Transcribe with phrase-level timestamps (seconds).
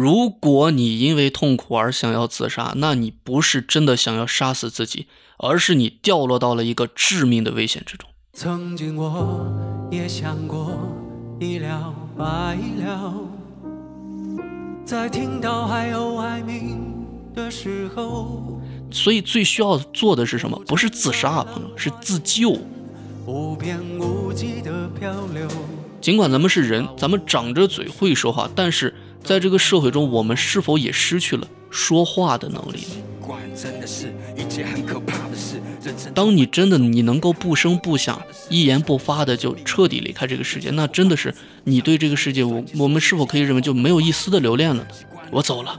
[0.00, 8.08] 如果你因为痛苦而想要自杀，那你不是真的想要杀死自己，而是你掉落到了一个致命的危险之中。
[8.32, 9.44] 曾经我
[9.90, 10.70] 也想过
[11.40, 12.24] 一了百
[12.78, 13.12] 了，
[14.84, 16.78] 在听到海鸥哀鸣
[17.34, 18.60] 的时候，
[18.92, 20.56] 所以最需要做的是什么？
[20.68, 22.56] 不是自杀啊，朋友，是自救。
[23.26, 25.48] 无边无际的漂流。
[26.00, 33.02] 尽管咱们是人，咱们长着嘴会说话，但是在这个社会中，我们是否也失去了说话的能力呢？
[33.20, 35.60] 管真的是一件很可怕的事。
[35.82, 44.86] 人生当你真的你能够不声不响、一言不发的就彻底离开这个世界，那真的是你对这个世界，我我们是否可以认为就没有一丝的留恋了呢？
[45.30, 45.78] 我走了。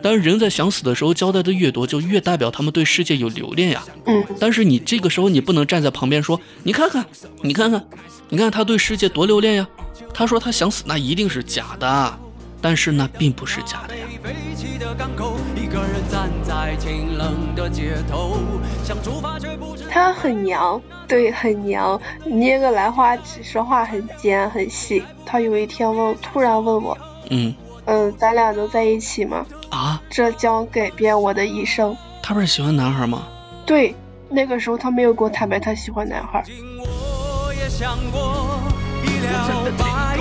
[0.00, 3.82] 但是人在想死的时候交代的越多，就越代表他们对世界有留恋呀。
[4.04, 7.04] 嗯，但是你这个时候你不能站在旁边说，你看看，
[7.42, 7.84] 你看看，
[8.28, 9.66] 你看他对世界多留恋呀。
[10.14, 12.18] 他说他想死，那一定是假的，
[12.66, 14.04] 但是那并不是假的呀。
[14.24, 18.38] 飞起的港口，一个人站在清冷的街头，
[18.82, 25.00] 想出发却不知他很娘，对，很娘，捏个兰花指，说话很尖很细。
[25.24, 26.98] 他有一天问，突然问我，
[27.30, 29.46] 嗯嗯，咱俩能在一起吗？
[29.70, 31.96] 啊，这将改变我的一生。
[32.20, 33.28] 他不是喜欢男孩吗？
[33.64, 33.94] 对，
[34.28, 36.44] 那个时候他没有跟我坦白他喜欢男孩。
[36.80, 38.58] 我也想过
[39.04, 40.16] 一了百了。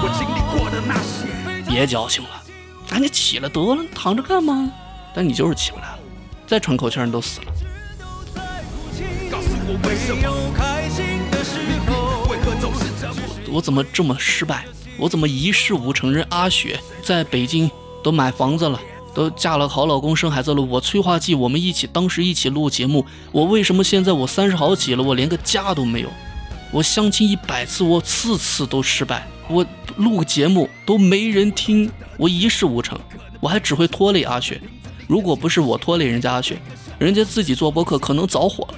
[0.00, 1.17] 我经历过的那些。
[1.68, 2.30] 别矫情了，
[2.88, 4.70] 赶紧起来得了，躺着干嘛？
[5.14, 5.98] 但你就是起不来了，
[6.46, 7.46] 再喘口气你都死了。
[9.30, 14.64] 告诉我为什么开心的时候，为何总是这么我怎么这么失败？
[14.96, 16.10] 我怎么一事无成？
[16.10, 17.70] 人阿雪在北京
[18.02, 18.80] 都买房子了，
[19.14, 20.62] 都嫁了好老公，生孩子了。
[20.62, 26.08] 我催化剂，我们一起当时一起录节目，我为什么现在我三十好几了，我连个家都没有？
[26.72, 29.26] 我相亲一百次，我次次都失败。
[29.48, 32.98] 我录个节目都没人听，我一事无成，
[33.40, 34.60] 我还只会拖累阿雪。
[35.06, 36.58] 如果不是我拖累人家阿雪，
[36.98, 38.74] 人家自己做播客可能早火了。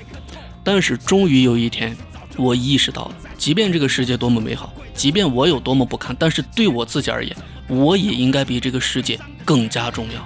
[0.63, 1.97] 但是终于有一天，
[2.37, 7.37] 我意识到了，即便这个世界多么美好，即便我有多么不堪，但是对我自己而言，
[7.67, 10.25] 我也应该比这个世界更加重要。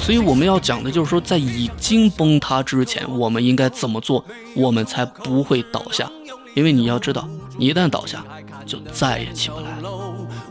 [0.00, 4.24] 所以我们要讲的就是说，在已经崩塌之前，我们应该怎么做，
[4.54, 6.10] 我们才不会倒下。
[6.60, 7.26] 因为你要知道，
[7.56, 8.22] 你一旦倒下，
[8.66, 9.90] 就再也起不来了。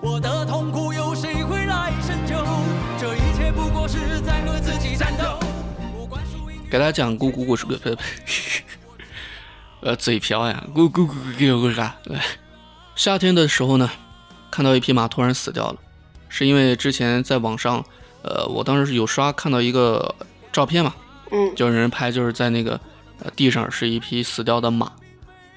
[0.02, 2.44] 我的痛苦有谁会来深究？
[3.00, 5.38] 这一切不过是在和自己战斗。
[6.68, 8.02] 给大家讲咕咕故事，呸呸呸，
[9.82, 11.96] 呃，嘴瓢呀，咕咕咕咕咕咕啥？
[12.06, 12.20] 来，
[12.96, 13.88] 夏天的时候呢，
[14.50, 15.76] 看到一匹马突然死掉了，
[16.28, 17.86] 是因为之前在网上，
[18.24, 20.16] 呃，我当时是有刷看到一个
[20.52, 20.96] 照片嘛，
[21.30, 22.82] 嗯就有人拍，就是在那个
[23.20, 24.92] 呃地上是一匹死掉的马。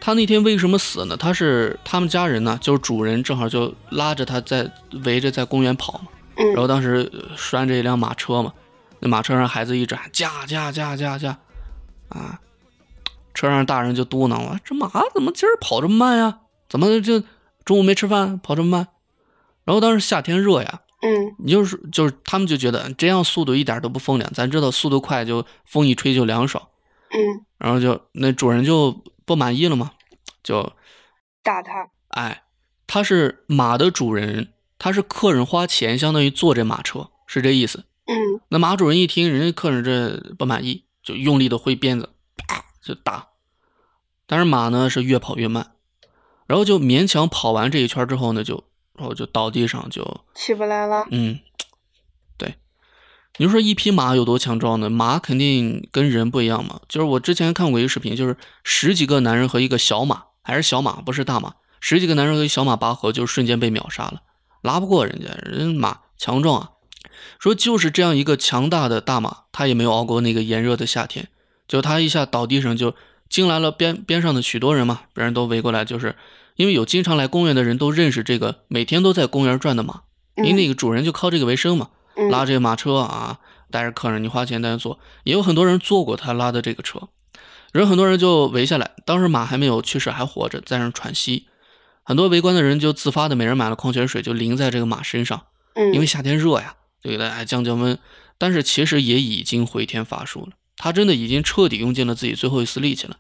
[0.04, 1.16] 他那天为什么死呢？
[1.16, 4.68] 他是他们家人呢，就是主人正好就拉着他在
[5.04, 8.52] 围着在公园跑嘛，然嗯后当时呃拴着一辆马车嘛，
[8.98, 11.38] 那马车上孩子一直喊驾驾驾驾驾，
[12.08, 12.40] 啊，
[13.32, 16.40] 车上大人就嘟囔了：“这马怎么今儿跑这么慢呀？
[16.69, 17.22] 怎么就
[17.64, 18.88] 中午没吃饭跑这么慢？”
[19.64, 21.36] 然后当时夏天热呀，嗯。
[21.38, 26.66] 你就是就是他们就觉得这样速度一点都不风凉，咱知道速度快就风一吹就凉爽，
[27.10, 29.93] 嗯，然后就那主人就不满意了嘛，
[30.43, 30.72] 就
[31.43, 31.91] 打他。
[32.09, 32.43] 哎，
[32.87, 37.84] 他是马的主人，他是客人花钱相当于坐这马车，是这意思。
[38.05, 43.28] 嗯那马主人一听人家客人这不满意，就用力的挥鞭子，啪就打。
[44.27, 45.72] 但是马呢是越跑越慢，
[46.47, 51.06] 然后就勉强跑完这一圈之后呢，就然后就倒地上就起不来了。
[51.11, 51.51] 嗯，对，
[53.38, 54.91] 你说一匹马有多强壮呢？
[54.91, 56.81] 马肯定跟人不一样嘛。
[56.88, 64.20] 就是我之前看过一个视频，就是十几个男人和一个小马，还是小马，不是大马，十几个男人和一小马拔河，就瞬间被秒杀了，
[64.60, 66.70] 拉不过人家，人马强壮啊。
[67.38, 71.28] 说就是这样一个强大的大马，他也没有熬过那个炎热的夏天，
[71.66, 72.94] 就他一下倒地上，就
[73.28, 76.14] 惊来了边边上的许多人嘛，别人都围过来，就是
[76.56, 80.02] 因为有经常来公园的人都认识这个每天都在公园转的马，
[80.37, 81.96] 因为那个主人就靠这个为生嘛，嗯
[82.31, 83.38] 拉这个马车啊，
[83.70, 87.09] 带着客人，你花钱带人坐，也有很多人坐过他拉的这个车，
[87.73, 91.47] 人很多人就围下来，当时马还没有去世，还活着，在那喘息，
[92.03, 95.43] 很多围观的人就自发的每人买了矿泉水，就淋在这个马身上，
[95.75, 97.99] 嗯，因为夏天热呀，就给它哎降降温，
[98.38, 103.17] 但是其实也已经回天乏术了，他真的已经彻底用尽了自己最后一丝力气了，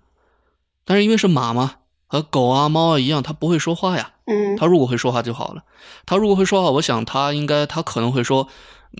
[0.84, 4.56] 但是因为是马嘛，和狗啊猫啊一样，它不会说话呀，嗯。
[4.56, 5.62] 它如果会说话就好了。
[6.04, 8.48] 它如果会说话，我想它应该，它可能会说：“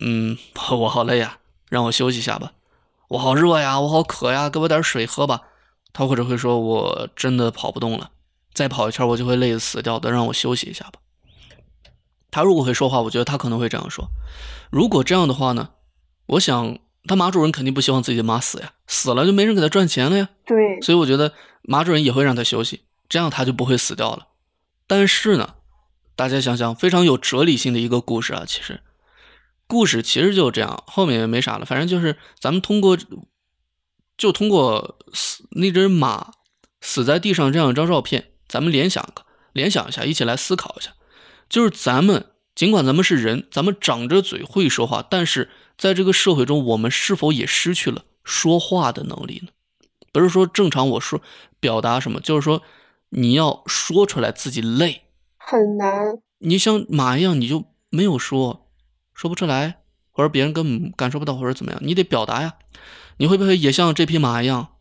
[0.00, 0.38] 嗯，
[0.70, 2.52] 我好累呀，让我休息一下吧。
[3.08, 5.42] 我好热呀，我好渴呀，给我点水喝吧。”
[5.92, 8.10] 他或者会说：“我真的跑不动了，
[8.54, 11.00] 再跑一圈我就会累死掉的，让我休息一下吧。
[12.30, 14.08] 他如果会说话，我觉得他可能会这样说。
[14.70, 15.68] 如果这样的话呢，
[16.24, 20.30] 我想他马主任肯定不希望自己的马死呀，死了就没人给他赚钱了呀。
[20.46, 24.28] 对，所以我觉得马主任也会让他休息，这样他就不会死掉了。
[24.86, 25.56] 但是呢，
[26.16, 28.80] 大家想想，非常有哲理性的一个故事啊，其实
[29.72, 32.98] 故事其实就这样，后面也没啥了，反正就是咱们通过
[34.18, 36.32] 就通过死那只马
[36.82, 39.24] 死在地上这样一张照片，咱们联想个
[39.54, 40.90] 联想一下，一起来思考一下。
[41.48, 45.48] 就是咱们，尽管咱们是人，咱们长着嘴会说话，但是
[45.78, 49.48] 在这个社会中，我们是否也失去了说话的能力呢？
[50.12, 51.22] 不是说正常我说
[51.58, 52.60] 表达什么，就是说
[53.08, 55.04] 你要说出来自己累，
[55.38, 55.88] 很难。
[56.40, 58.61] 你像马一样，你就没有说，
[59.14, 59.78] 说不出来，
[60.10, 62.54] 或者别人根本感受不到，或者怎么样，你得表达呀。
[63.18, 64.76] 你会不会也像这匹马一样，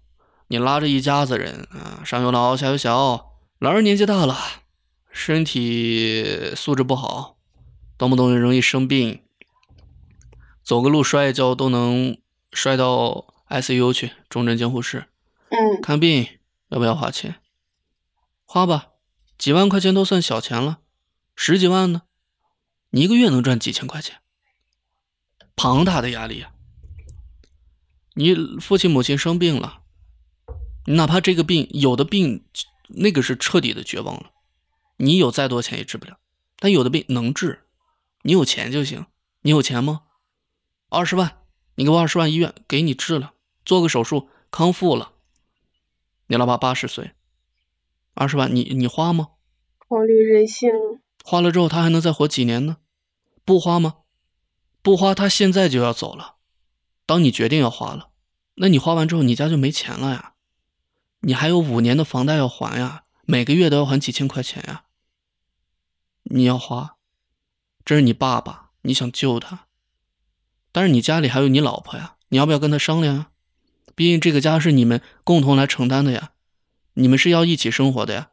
[0.47, 4.37] 你拉着一家子人啊，上有老下有小，老人年纪大了。
[5.11, 7.35] 身体素质不好，
[7.97, 9.21] 动不动就容易生病，
[10.63, 12.17] 走个路摔一跤都能
[12.53, 15.07] 摔到 ICU 去，重症监护室。
[15.49, 16.25] 嗯，看病
[16.69, 17.35] 要不要花钱？
[18.45, 18.87] 花吧，
[19.37, 20.79] 几万块钱都算小钱了，
[21.35, 22.03] 十几万呢？
[22.91, 24.20] 你一个月能赚几千块钱？
[25.55, 26.51] 庞大的压力啊！
[28.13, 29.81] 你父亲母亲生病了，
[30.87, 32.43] 哪怕这个病有的病，
[32.89, 34.31] 那个是彻底的绝望了。
[34.97, 36.17] 你有再多钱也治不了，
[36.57, 37.63] 但有的病能治，
[38.23, 39.05] 你有钱就行。
[39.41, 40.03] 你有钱吗？
[40.89, 41.37] 二十万，
[41.75, 43.33] 你给我二十万，医院给你治了，
[43.65, 45.13] 做个手术康复了。
[46.27, 47.11] 你老爸八十岁，
[48.13, 49.29] 二十万，你你花吗？
[49.79, 50.69] 考虑人性。
[51.23, 52.77] 花了之后他还能再活几年呢？
[53.43, 53.95] 不花吗？
[54.81, 56.35] 不花，他现在就要走了。
[57.05, 58.09] 当你决定要花了，
[58.55, 60.33] 那你花完之后你家就没钱了呀？
[61.21, 63.03] 你还有五年的房贷要还呀？
[63.25, 64.85] 每个月都要还几千块钱呀？
[66.23, 66.95] 你要花，
[67.85, 69.67] 这是你爸爸，你想救他，
[70.71, 73.29] 但是你家里还有你老婆呀，你要不要跟他商量啊？
[73.93, 76.31] 毕竟这个家是你们共同来承担的呀，
[76.93, 78.29] 你们是要一起生活的呀。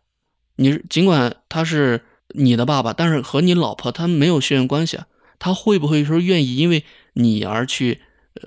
[0.56, 5.06] 你尽管他是你的爸爸，但是和你老婆他没有血缘关系啊，
[5.38, 8.00] 他会不会说愿意因为你而去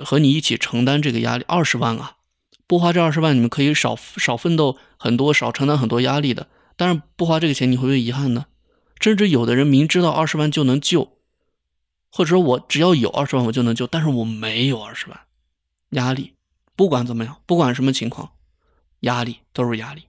[0.04, 1.46] 和你一起承担这个压力？
[1.48, 2.18] 二十万啊，
[2.68, 6.48] 不花这二十万，你们可以少少奋斗很多，少承担很多压力的。
[6.76, 8.46] 但是不花这个钱，你会不会遗憾呢？
[9.00, 11.18] 甚至有的人明知道二十万就能救，
[12.12, 15.22] 或者说我只要有二十万我就能救，但是我没有二十万，
[15.90, 16.34] 压力，
[16.76, 18.32] 不管怎么样，不管什么情况，
[19.02, 20.04] 压力都是压力。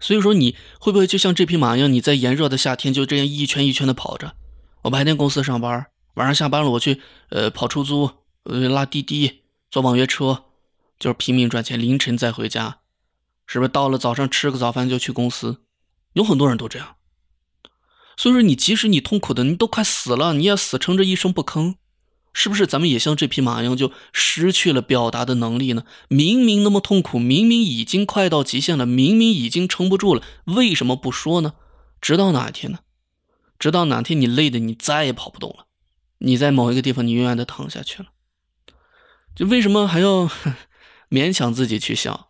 [0.00, 4.34] 所以说你会不会就像这匹马一样，你在炎热的夏天就这样一圈一圈的跑着？
[4.84, 7.00] 我白天公司上班，晚上下班了我去
[7.30, 8.10] 呃跑出租，
[8.42, 9.40] 呃拉滴滴，
[9.70, 10.44] 坐网约车，
[10.98, 12.80] 就是拼命赚钱，凌晨再回家，
[13.46, 15.62] 是不是到了早上吃个早饭就去公司？
[16.12, 16.96] 有很多人都这样。
[18.18, 21.76] 所以说，你即使你痛苦的，你都快死了，你也死撑着一声不吭，
[22.34, 22.66] 是不是？
[22.66, 25.84] 咱们也像这匹马一样，就失去了表达的能力呢？
[26.08, 31.54] 明明那么痛苦，明明已经快到极限了，明明已经撑不住了，为什么不说呢？
[32.02, 32.80] 直到哪一天呢？
[33.58, 35.66] 直到哪天你累的你再也跑不动了，
[36.18, 38.08] 你在某一个地方你永远的躺下去了，
[39.34, 40.28] 就为什么还要
[41.10, 42.28] 勉强自己去笑？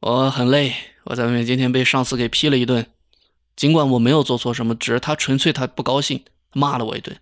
[0.00, 0.74] 我很累，
[1.04, 2.86] 我在外面今天被上司给批了一顿。
[3.56, 7.16] 尽管我没有做错什么，只是他纯粹他不高兴，骂了我一顿。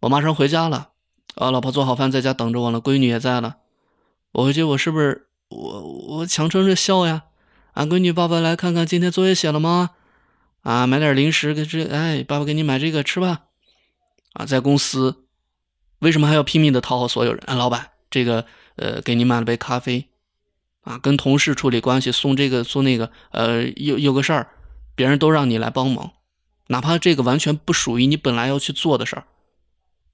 [0.00, 0.90] 我马上回家了，
[1.34, 3.58] 啊，老婆做好饭在家等着我了，闺女也在了。
[4.32, 7.24] 我回去我是不是我我强撑着笑呀？
[7.74, 9.90] 俺闺女，爸爸来看看今天作业写了吗？
[10.64, 13.42] 啊，买点零食给这，哎，爸爸给你买这个吃吧。
[14.32, 15.26] 啊，在公司
[16.00, 17.40] 为什么还要拼命的讨好所有人？
[17.46, 20.08] 啊，老板，这个呃，给你买了杯咖啡。
[20.80, 24.48] 啊，跟同事处理关系，送这个送那个，呃，有有个事儿。
[24.96, 26.12] 别人都让你来帮忙，
[26.68, 29.24] 哪怕这个完全不属于你本来要去做的事儿，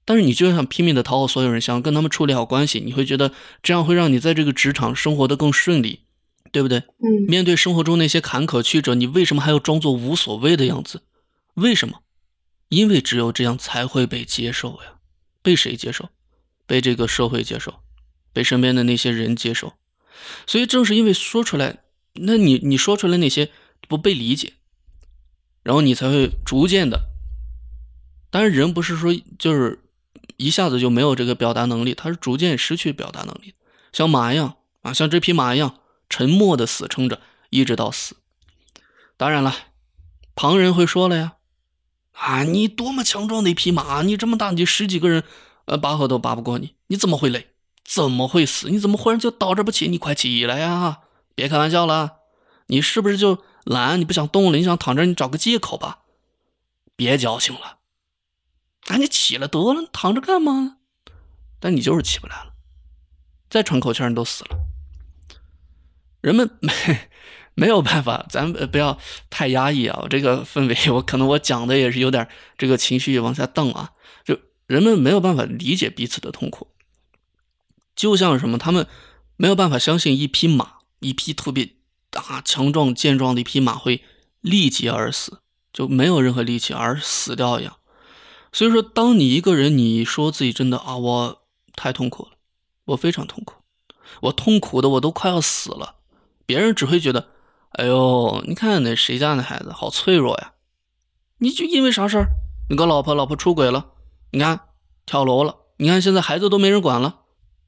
[0.05, 3.31] 但是你就想拼命的讨好所有人，想跟他们处理好关系，你会觉得
[3.61, 5.99] 这样会让你在这个职场生活的更顺利，
[6.51, 6.79] 对不对？
[6.79, 7.25] 嗯。
[7.27, 11.03] 面对生活中那些坎坷曲折，你为什么还要装作无所谓的样子？
[11.55, 12.01] 为什么？
[12.69, 14.95] 因为只有这样才会被接受呀。
[15.41, 16.09] 被谁接受？
[16.65, 17.81] 被这个社会接受，
[18.31, 19.73] 被身边的那些人接受。
[20.45, 21.79] 所以正是因为说出来，
[22.13, 23.49] 那你你说出来那些
[23.87, 24.53] 不被理解。
[25.63, 27.09] 然后你才会逐渐的，
[28.31, 29.79] 当然人不是说就是
[30.37, 33.53] 一下子就没有这个表达能力，他是逐渐失去表达能力，
[33.91, 35.80] 像马一样啊，像这匹马一样
[36.11, 38.17] 沉默的死撑着，一直到死。
[39.15, 39.55] 当然了，
[40.35, 41.37] 旁人会说了呀，
[42.11, 45.23] 啊，你多么强壮的一匹马，你这么大，你十几个人
[45.65, 47.47] 呃拔河都拔不过你，你怎么会累？
[47.85, 48.69] 怎么会死？
[48.69, 49.87] 你怎么忽然就倒着不起？
[49.87, 50.99] 你快起来呀！
[51.33, 52.17] 别开玩笑了，
[52.67, 55.99] 你是不是就懒，你不想动了，你想躺着，你找个借口吧，
[56.95, 57.77] 别矫情了。
[58.83, 60.77] 赶紧起来得了，躺着干嘛？
[61.59, 62.53] 但你就是起不来了，
[63.49, 64.57] 再喘口气你都死了。
[66.21, 66.71] 人们没
[67.53, 68.97] 没有办法，咱不要
[69.29, 70.05] 太压抑啊！
[70.09, 73.91] 这个氛围，我可能我讲的也是有点这个情绪往下荡啊。
[74.23, 76.67] 就人们没有办法理解彼此的痛苦，
[77.95, 78.87] 就像什么，他们
[79.35, 81.71] 没有办法相信一匹马，一匹特别
[82.09, 84.03] 大、强壮、健壮的一匹马会
[84.39, 85.41] 立即而死，
[85.73, 87.77] 就没有任何力气而死掉一样。
[88.53, 91.41] 所以说，当你一个人你说自己真的啊，我
[91.75, 92.31] 太痛苦了，
[92.85, 93.55] 我非常痛苦，
[94.21, 95.95] 我痛苦的我都快要死了，
[96.45, 97.29] 别人只会觉得，
[97.71, 100.53] 哎呦，你看那谁家那孩子好脆弱呀，
[101.39, 102.27] 你就因为啥事儿？
[102.69, 103.91] 你个老婆，老婆出轨了，
[104.31, 104.61] 你看
[105.05, 107.19] 跳楼了，你看现在孩子都没人管了，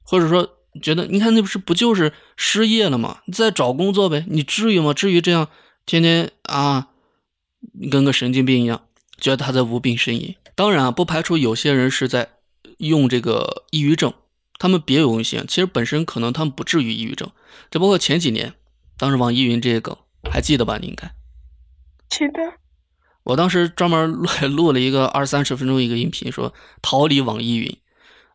[0.02, 0.48] 或者说
[0.82, 3.18] 觉得，你看那不是不就是失业了吗？
[3.26, 4.94] 你再找工作呗，你至于吗？
[4.94, 5.48] 至于这样
[5.86, 6.88] 天天啊，
[7.90, 8.82] 跟个神经病一样，
[9.18, 10.34] 觉得他在无病呻吟。
[10.54, 12.30] 当然啊，不排除有些人是在
[12.78, 14.14] 用这个抑郁症，
[14.58, 15.44] 他们别有用心。
[15.48, 17.30] 其实本身可能他们不至于抑郁症，
[17.70, 18.54] 只不过前几年，
[18.96, 19.96] 当时网易云这些梗
[20.30, 20.78] 还记得吧？
[20.80, 21.14] 你应该
[22.08, 22.54] 记得。
[23.24, 27.76] 我当时专门录 录了一个二三十分钟一个音频，说逃离网易云，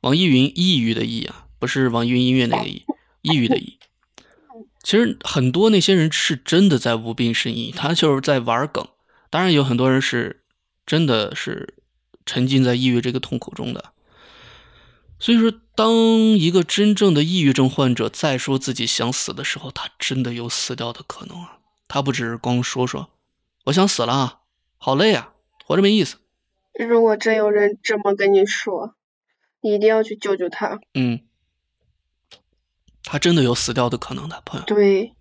[0.02, 2.86] 网易云抑郁的抑啊，不是网易云音乐那个抑，
[3.22, 3.80] 抑郁的抑。
[4.84, 8.88] 其实很多那些人是真的在无病呻吟，他就是在玩梗。
[9.30, 10.44] 当然有很多人是
[10.86, 11.76] 真的是。
[12.26, 13.92] 沉浸在抑郁这个痛苦中的，
[15.18, 21.60] 所以说，当一个真正的抑郁症患者再说自己想死的时候，他真的有死掉的可能啊！
[21.88, 23.12] 他不只是光说说
[23.64, 24.42] 我想死了，
[24.78, 25.32] 好累啊，
[25.64, 26.18] 活着没意思。
[26.74, 28.96] 如果真有人这么跟你说，
[29.62, 30.82] 你一定要去救救他。
[30.96, 31.22] 嗯，
[33.06, 34.66] 他真的有死掉的可能的，朋友。
[34.66, 35.14] 对。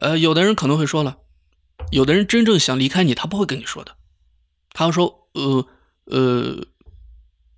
[0.00, 1.18] 呃，有的人可能会说了，
[1.92, 3.96] 有的人真正想离开你，他不会跟你说的，
[4.72, 5.68] 他会说，呃。
[6.06, 6.66] 呃，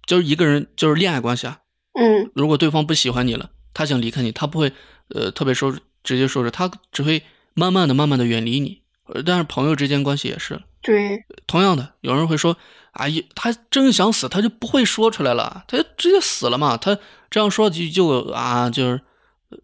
[0.05, 1.60] 就是一个人，就是恋爱关系啊。
[1.93, 4.73] 嗯，如果对方不喜欢你了，他想离开你，他不会
[5.09, 7.23] 呃特别说直接说着，他只会
[7.55, 8.83] 慢慢的、慢慢的远离你。
[9.27, 10.63] 但是朋友之间关系也是。
[10.83, 12.57] 对，同样的，有人会说，
[12.93, 16.77] 啊，他真想死，他就不会说出来了，他就直接死了嘛。
[16.77, 16.97] 他
[17.29, 19.03] 这样说就就啊，就是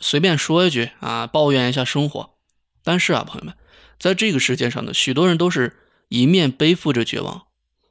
[0.01, 2.35] 随便说一句啊，抱怨一下生活。
[2.83, 3.55] 但是啊，朋友们，
[3.99, 5.77] 在这个世界上呢，许多人都是
[6.09, 7.47] 一面背负着绝望。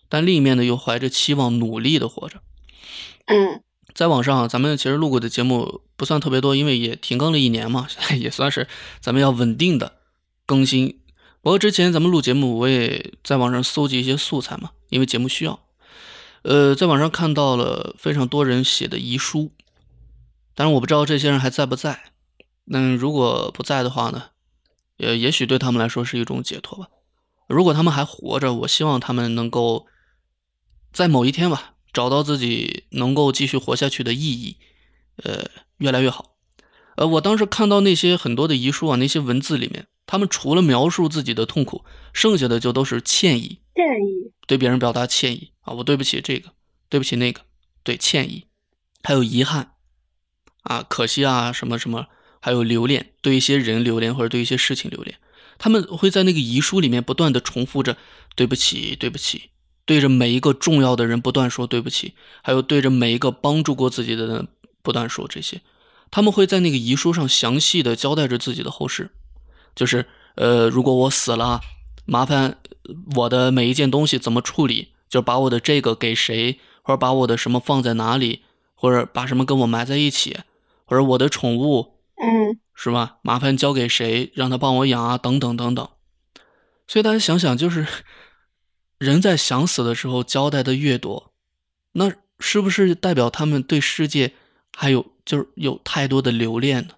[0.07, 2.41] 但另一面呢，又怀着期望，努力的活着。
[3.25, 3.63] 嗯，
[3.95, 7.87] 在网上，咱们其实录过的节目不算特别多，因为也停更了一年嘛，
[8.19, 8.67] 也算是
[8.99, 9.93] 咱们要稳定的
[10.45, 10.99] 更新。
[11.41, 15.59] 不过之前咱们录节目，我也在网上搜集一些素材嘛，因为节目需要。
[16.43, 19.51] 呃，在网上看到了非常多人写的遗书，
[20.53, 22.11] 但是我不知道这些人还在不在。
[22.65, 24.25] 那如果不在的话呢，
[24.97, 26.87] 也也许对他们来说是一种解脱吧。
[27.47, 29.87] 如果他们还活着，我希望他们能够。
[30.91, 34.57] 在某一天吧，找到自己能够继续活下去的意义，
[35.23, 36.35] 呃，越来越好。
[36.97, 46.51] 呃，我当时看到那些很多的遗书啊，那些文字里面，他们除了描述自己的痛苦，剩下的就都是歉意，歉意，对别人表达歉意啊，我对不起这个，
[46.89, 47.41] 对不起那个，
[47.81, 48.45] 对歉意，
[49.01, 49.71] 还有遗憾
[50.63, 52.07] 啊，可惜啊，什么什么，
[52.41, 55.17] 还有留恋，对一些人留恋或者对一些事情留恋，
[55.57, 57.97] 他们会在那个遗书里面不断的重复着
[58.35, 59.51] 对不起，对不起。
[59.85, 64.47] 对着每一个重要的人不断说对不起，还有对着每一个帮助过自己的人
[64.81, 65.61] 不断说这些，
[66.09, 69.11] 他们会在那个遗书上详细的交代着自己的后事，
[69.75, 71.61] 就是呃，如果我死了，
[72.05, 72.57] 麻烦
[73.15, 78.41] 我的每一件东西怎么处理，就把我的这个给谁，或者把我的什么放在哪里，
[78.73, 80.39] 或者把什么跟我埋在一起，
[80.85, 83.17] 或者我的宠物，嗯，是吧？
[83.21, 85.87] 麻烦交给谁，让他帮我养啊，等等等等。
[86.87, 87.85] 所以大家想想，就是。
[88.97, 91.31] 人在想死的时候交代的越多，
[91.93, 94.33] 那是不是代表他们对世界
[94.75, 96.95] 还有就是有太多的留恋呢？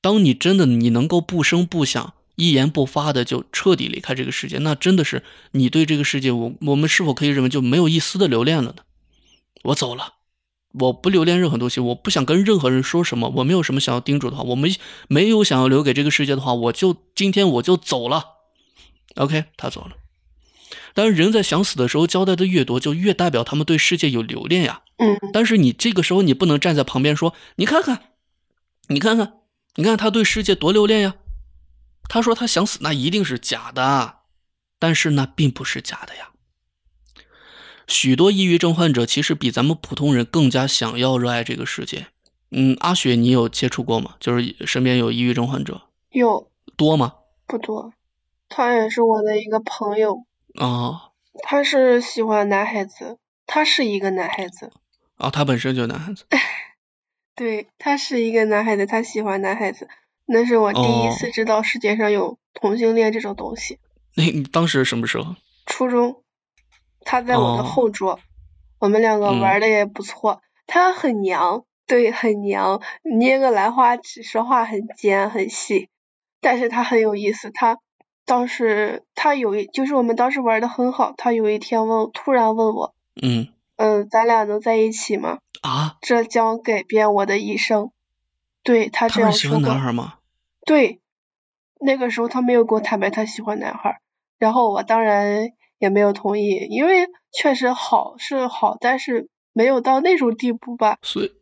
[0.00, 8.76] 当你真的你能够不声不响、一言不发的就彻底离开这个世界，那真的是你对这个世界，我我们是否可以认为就没有一丝的留恋了呢？
[9.64, 10.14] 我走了，
[10.72, 14.72] 我不留恋任何东西，我不想跟任何人说什么，我没有什么想要叮嘱的话，我没
[15.08, 18.24] 没有想要留给这个世界的话，我就今天我就走了。
[19.16, 19.96] OK，他走了。
[20.98, 24.82] 但是人在想死的时候交代的越多，就越代表他们对世界有留恋呀。
[24.96, 25.16] 嗯。
[25.32, 28.00] 但是你这个时候你不能站在旁边说：“你看看，
[28.88, 29.34] 你看看，
[29.76, 31.14] 你看他对世界多留恋呀。”
[32.10, 34.16] 他说他想死，那一定是假的。
[34.80, 36.30] 但是那并不是假的呀。
[37.86, 42.08] 许多抑郁症患者其实比咱们普通人更加想要热爱这个世界。
[42.50, 44.16] 嗯，阿雪，你有接触过吗？
[44.18, 45.82] 就是身边有抑郁症患者？
[46.10, 46.50] 有。
[46.76, 47.14] 多吗？
[47.46, 47.92] 不多。
[48.48, 50.24] 他也是我的一个朋友，
[50.58, 51.10] 啊
[51.42, 54.72] 他是喜欢男孩子，他是一个男孩子，
[55.16, 56.26] 哦，他本身就男孩子。
[57.36, 59.88] 对，他是一个男孩子，他喜欢男孩子，
[60.26, 63.78] 那是我第一哦次知道世界上有同性恋这种东西。
[64.16, 65.36] 那你当时什么时候？
[65.66, 66.24] 初中，
[67.02, 68.18] 他在我的哦后桌，
[68.80, 70.42] 我们两个嗯玩的也不错。
[70.66, 75.88] 他很娘，对，很娘，捏个兰花指，说话很尖很细，
[76.40, 77.50] 但是他很有意思。
[77.52, 77.78] 他
[78.28, 81.14] 当时他有一，就是我们当时玩的很好。
[81.16, 85.38] 他有一天问，突然问我，嗯嗯，咱俩能在一起吗？
[85.62, 87.90] 啊，这将改变我的一生。
[88.62, 89.62] 对他这样他是喜欢。
[89.62, 90.18] 男孩吗？
[90.66, 91.00] 对，
[91.80, 93.98] 那个时候他没有跟我坦白他喜欢男孩，
[94.38, 100.98] 然后我当然也没有同意，因为确实好是好，但是没有到那种地步吧。
[101.00, 101.32] 所以，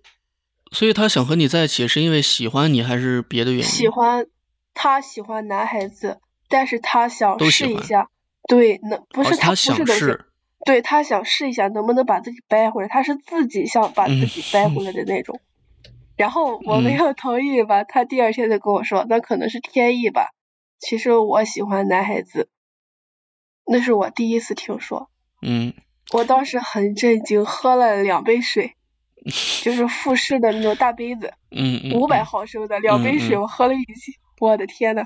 [0.71, 3.67] 所以他想和你在一起是因为喜欢你，还是别的原因？
[3.67, 4.29] 喜欢
[4.73, 8.09] 他喜欢男孩子，但是他想试一下，
[8.49, 10.25] 对，能不哦是不他不是都是，试。
[10.65, 15.41] 对他想试一下能不能把自己掰回来，他是自己想把自己掰回来的那种。
[16.17, 20.31] 然后 我没嗯有同意吧，他第二天就跟我说，那可能是天意吧。
[20.79, 22.49] 其实我喜欢男孩子，
[23.65, 25.09] 那是我第一次听说，
[25.43, 25.73] 嗯
[26.13, 28.75] 我当时很震惊，喝了两杯水，
[29.63, 31.33] 就是富士的那种大杯子，
[31.95, 35.05] 五百嗯毫升的两杯水，我喝了一起，我的天呐。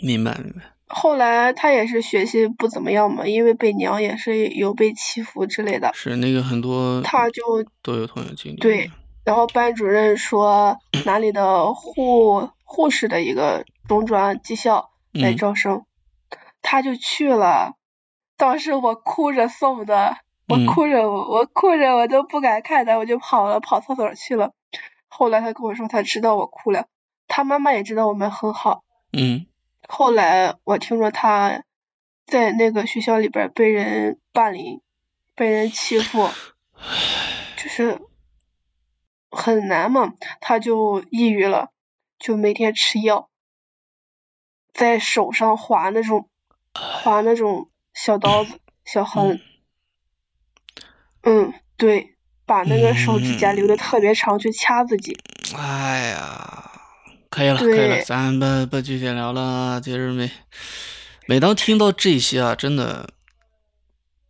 [0.00, 0.62] 明白明白。
[0.86, 7.42] 后来他也是学习不怎么样嘛，因为被娘也是有被欺负之类的，是那个很多他就
[7.82, 8.56] 都有同样经历。
[8.56, 8.90] 对，
[9.24, 15.84] 然后班主任说 哪里的护护士的一个中专技校来嗯招生，
[16.62, 17.74] 他就去了。
[18.36, 20.16] 当时我哭着送的，
[20.48, 24.52] 我嗯哭着我我哭着我都不敢看他，我就跑了跑厕所去了。
[25.08, 26.86] 后来他跟我说他知道我哭了，
[27.26, 28.82] 他妈妈也知道我们很好。
[29.12, 29.46] 嗯
[29.88, 31.64] 后来我听说他
[32.26, 34.80] 在那个学校里边被人霸凌，
[35.34, 36.30] 被人欺负，
[37.56, 38.00] 就是
[39.30, 41.70] 很难嘛，他就抑郁了，
[42.18, 43.28] 就每天吃药，
[44.72, 46.28] 在手上划那种
[46.72, 49.40] 划那种小刀子、小痕，
[51.22, 55.16] 嗯，对，把那个手指甲留的特别长，去掐自己。
[55.56, 56.73] 哎呀，
[57.34, 59.80] 可以了，可以了，咱不不具体聊了。
[59.80, 60.30] 其实每
[61.26, 63.12] 每当听到这些啊，真的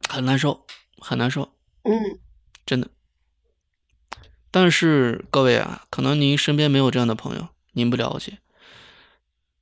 [0.08, 0.64] 很难受，
[0.98, 2.18] 很难受，嗯
[2.64, 2.88] 真的。
[4.50, 8.38] 但是各位啊，可能您身边没有这样的朋友，您不了解。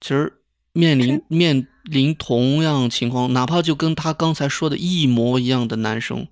[0.00, 0.40] 其实
[0.72, 6.28] 面临面临同样情况，哪怕就跟他刚才说的一模一样的男生，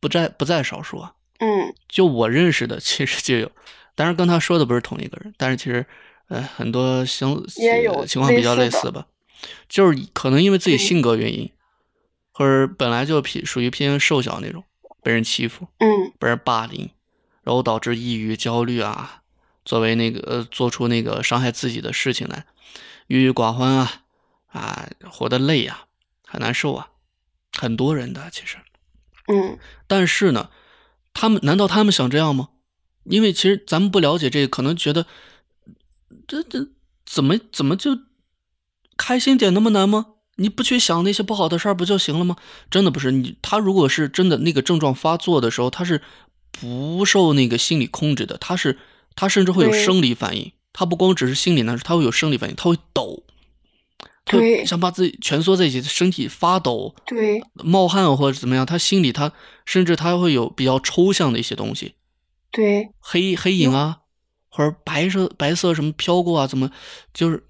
[0.00, 1.12] 不在不在少数啊。
[1.40, 3.52] 嗯就我认识的，其实就有，
[3.94, 5.84] 当然跟他说的不是同一个人，但是其实，
[6.32, 9.06] 呃，很多相也有呃情况比较类类似吧，
[9.68, 11.52] 就是可能因为自己嗯性格原因，
[12.32, 14.64] 或者本来就偏属于偏瘦小那种，
[15.02, 16.88] 被人欺负，嗯被人霸凌，
[17.42, 19.22] 然后导致抑郁、焦虑啊，
[19.62, 22.46] 作为那个呃做出那个伤害自己的事情来，
[23.08, 24.02] 郁郁寡欢啊，
[24.46, 25.84] 啊，活得累啊，
[26.26, 26.88] 很难受啊，
[27.58, 28.56] 很多人的其实。
[29.28, 30.48] 嗯但是呢，
[31.12, 32.48] 他们难道他们想这样吗？
[33.04, 35.06] 因为其实咱们不了解这个，可能觉得
[36.32, 36.66] 这这
[37.04, 37.98] 怎么怎么就
[38.96, 40.06] 开心点那么难吗？
[40.36, 42.36] 你不去想那些不好的事儿不就行了吗？
[42.70, 46.00] 真的不是你，他如果是真的那个症状发作的时候，他是
[46.50, 48.78] 不受那个心理控制的，他是
[49.14, 53.24] 他甚至会有生理反应，他不光只是心理难受，他会有生理反应，他会抖，
[54.24, 54.64] 他会对。
[54.64, 57.42] 想把自己蜷缩在一起，身体发抖，对。
[57.62, 59.32] 冒汗或者怎么样，他心里他
[59.66, 61.94] 甚至他会有比较抽象的一些东西，
[62.50, 62.90] 对。
[63.00, 63.98] 黑黑影啊，
[64.52, 66.70] 或者白色白色什么飘过啊，怎么
[67.14, 67.42] 就是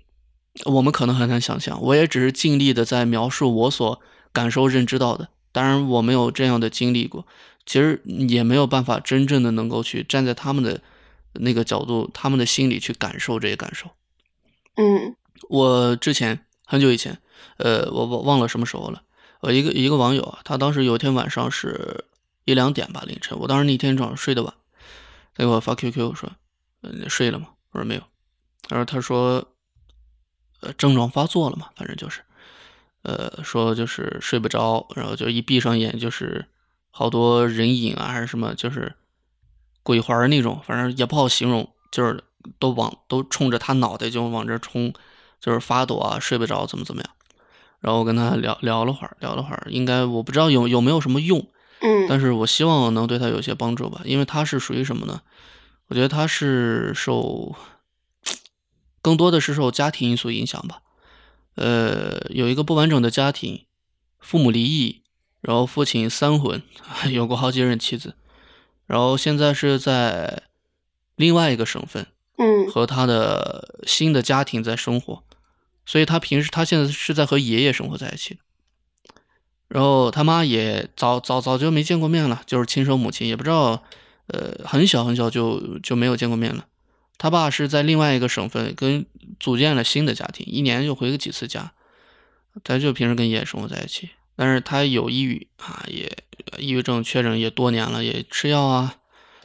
[0.65, 1.83] 我们可能很难想象。
[1.83, 4.01] 我也只是尽力的在描述我所
[4.33, 7.27] 感受认知到的，当然我没有这样的经历过，
[7.67, 10.81] 其实也没有办法真正的能够去站在他们的
[11.33, 13.91] 那个角度，他们的心里去感受这些感受。
[14.77, 15.17] 嗯
[15.49, 17.19] 我之前很久以前，
[17.57, 19.03] 呃，我我忘了什么时候了。
[19.41, 22.05] 我一个一个网友啊，他当时有一天晚上是
[22.45, 23.37] 一两点吧，凌晨。
[23.41, 24.55] 我当时那天早上睡得晚，
[25.35, 26.31] 他给我发 QQ 说
[26.83, 28.03] ：“呃，你睡了吗？”我说没有。
[28.69, 29.49] 然后他说，
[30.61, 32.21] 呃，症状发作了嘛，反正就是，
[33.03, 36.47] 呃，说就是睡不着，然后就一闭上眼就是
[36.91, 38.95] 好多人影啊，还是什么，就是
[39.83, 42.23] 鬼魂那种，反正也不好形容，就是
[42.59, 44.93] 都往都冲着他脑袋就往这冲，
[45.41, 47.11] 就是发抖啊，睡不着，怎么怎么样。
[47.81, 51.49] 然后我跟他聊聊了会儿，聊了会儿，应该我不知道有有没有什么用，
[51.81, 55.21] 嗯但是我希望能对他有些帮助吧，因为他是属于什么呢？
[55.93, 57.55] 我觉得他是受，
[59.03, 60.81] 更多的是受家庭因素影响吧。
[61.55, 63.67] 呃，有一个不完整的家庭，
[64.19, 65.03] 父母离异，
[65.43, 66.63] 然后父亲三婚，
[67.13, 68.15] 有过好几任妻子，
[68.87, 70.45] 然后现在是在
[71.15, 72.07] 另外一个省份
[72.39, 75.23] 嗯和他的新的家庭在生活，
[75.85, 78.41] 所以他平时他现在是在和爷爷生活在一起的。
[79.69, 83.83] 然后他妈也早早早就没见过面了，就是亲生母亲，也不知道，
[84.27, 86.67] 呃，很小很小就就没有见过面了。
[87.19, 89.07] 他爸是在另外一个省份跟
[89.39, 91.73] 组建了新的家庭，一年就回个几次家，
[92.65, 94.11] 他就平时跟爷爷生活在一起。
[94.35, 96.11] 但是他有抑郁啊，也
[96.59, 98.97] 抑郁症确诊也多年了，也吃药啊，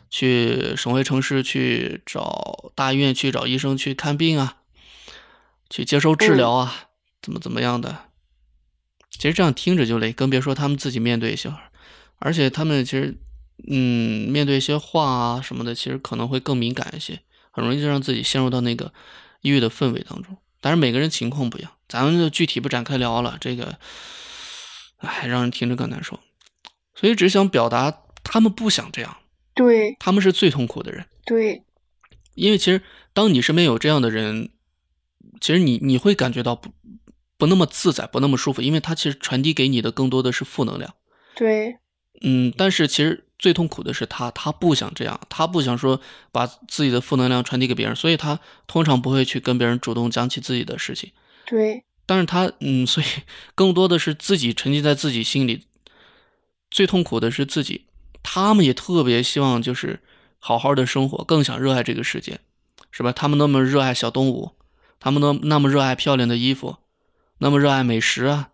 [0.09, 4.57] 去省会城市去找大医院去找医生去看病啊，
[5.69, 6.89] 去接受治疗啊，
[7.21, 8.05] 怎么怎么样的。
[9.09, 11.53] 其实这样听着就累，更别说他们自己面对一些，
[12.19, 13.17] 而且他们其实，
[13.65, 18.93] 嗯，面对一些话啊什么的，其实可能会更敏感一些，很容易就让自己陷入到那个
[19.41, 20.37] 抑郁的氛围当中。
[20.61, 23.37] 但是每个人情况不一样，咱们就具体不展开聊了。
[23.39, 23.79] 这个，
[24.97, 26.19] 哎，让人听着更难受。
[26.95, 29.17] 所以只想表达，他们不想这样，
[29.53, 31.05] 对他们是最痛苦的人。
[31.25, 31.63] 对，
[32.33, 32.81] 因为其实
[33.13, 34.49] 当你身边有这样的人，
[35.39, 36.71] 其实你你会感觉到不
[37.37, 40.95] 不那么自在，不那么舒服，因为他其实传递给你的更多的是负能量。
[41.35, 41.77] 对
[42.21, 46.01] 嗯，但是其实最痛苦的是他，他不想这样，他不想说
[46.31, 51.11] 把自己的负能量传递给别人，所以他通常不会去跟别人主动讲起自己的事情。
[51.45, 53.05] 对但是他，嗯，所以
[53.53, 55.65] 更多的是自己沉浸在自己心里，
[56.71, 57.85] 最痛苦的是自己。
[58.23, 60.01] 他们也特别希望就是
[60.39, 62.39] 好好的生活，更想热爱这个世界，
[62.91, 63.11] 是吧？
[63.11, 64.51] 他们那么热爱小动物，
[64.99, 66.77] 他们那那么热爱漂亮的衣服，
[67.37, 68.49] 那么热爱美食啊，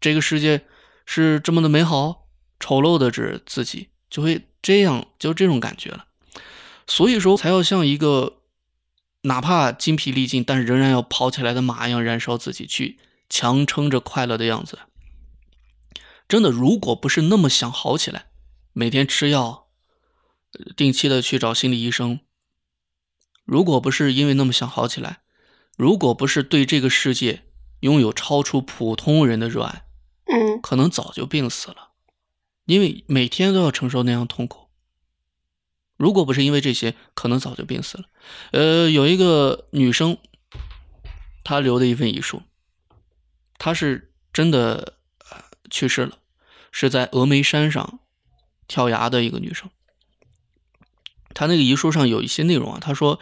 [0.00, 0.62] 这个世界
[1.06, 2.23] 是这么的美好，
[2.64, 6.06] 丑陋的指自己，就会这样，就这种感觉了。
[6.86, 8.38] 所以说，才要像一个
[9.24, 12.98] 哪怕精疲力尽，但是仍然要跑起来的马一样燃烧自己，去
[13.28, 14.78] 强撑着快乐的样子。
[16.26, 18.28] 真的，如果不是那么想好起来，
[18.72, 19.66] 每天吃药，
[20.52, 22.20] 呃定期的去找心理医生，
[23.44, 25.20] 如果不是因为那么想好起来，
[25.76, 27.42] 如果不是对这个世界
[27.80, 29.84] 拥有超出普通人的热爱，
[30.24, 31.90] 嗯可能早就病死了，
[32.66, 34.68] 因为每天都要承受那样痛苦。
[35.96, 38.04] 如果不是因为这些，可能早就病死了。
[38.50, 40.18] 呃，有一个女生，
[41.44, 42.42] 她留的一份遗书，
[43.58, 44.94] 她是真的
[45.70, 46.18] 去世了，
[46.72, 48.00] 是在峨眉山上
[48.66, 49.70] 跳崖的一个女生。
[51.32, 53.20] 她那个遗书上有一些内容啊，她说，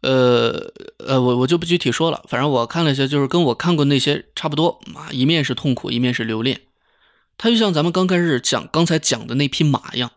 [0.00, 6.62] 呃呃，我我就不具体说了，反正我看了一下，就是跟我看过那些差不多啊，一面是痛苦，一面是留恋。
[7.38, 10.12] 他就像咱们刚开始讲刚才讲的那匹马一样，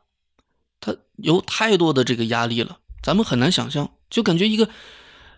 [0.80, 4.70] 他有太多的这个压力了，咱们很难想象，就感觉一个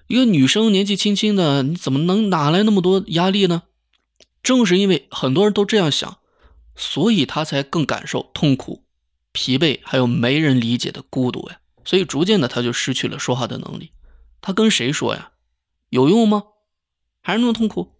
[0.08, 3.63] 一个女生年纪轻轻的，你怎么能哪来那么多压力呢？
[4.44, 6.20] 正是因为很多人都这样想，
[6.76, 8.84] 所以她才更感受痛苦、
[9.32, 11.60] 疲惫，还有没人理解的孤独呀。
[11.86, 13.91] 所以逐渐的，她就失去了说话的能力。
[14.41, 15.32] 她跟谁说呀？
[15.89, 16.44] 有用吗？
[17.22, 17.94] 还是那么痛苦？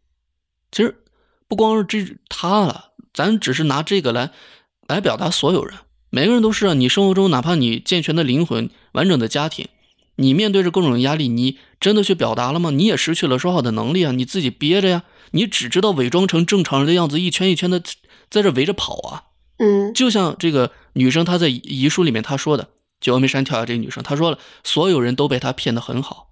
[0.72, 1.04] 其实
[1.48, 4.32] 不光是这她了，咱只是拿这个来
[4.88, 5.78] 来表达所有人，
[6.10, 6.74] 每个人都是啊。
[6.74, 9.68] 你生活中哪怕你健全的灵魂、完整的家庭，
[10.16, 12.70] 你面对着各种压力，你真的去表达了吗？
[12.70, 17.82] 你也失去了说话的能力啊，你自己憋着呀，你只知道伪装成正常人的样子，一圈一圈的
[18.30, 19.24] 在这围着跑啊。
[19.58, 22.70] 嗯就像这个女生她在遗书里面她说的，
[23.00, 26.32] 就峨眉山跳崖这个女生，她说了，所有人都被她骗得很好，